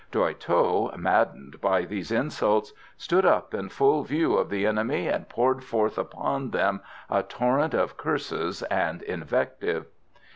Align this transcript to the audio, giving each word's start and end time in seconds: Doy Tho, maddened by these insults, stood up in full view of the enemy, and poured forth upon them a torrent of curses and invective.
Doy 0.11 0.33
Tho, 0.33 0.91
maddened 0.97 1.61
by 1.61 1.85
these 1.85 2.09
insults, 2.11 2.73
stood 2.97 3.23
up 3.23 3.53
in 3.53 3.69
full 3.69 4.01
view 4.03 4.35
of 4.35 4.49
the 4.49 4.65
enemy, 4.65 5.07
and 5.07 5.29
poured 5.29 5.63
forth 5.63 5.95
upon 5.99 6.49
them 6.49 6.81
a 7.07 7.21
torrent 7.21 7.75
of 7.75 7.97
curses 7.97 8.63
and 8.63 9.03
invective. 9.03 9.85